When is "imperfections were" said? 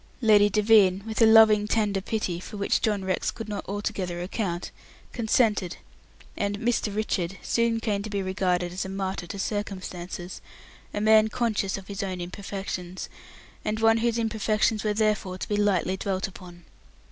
14.17-14.95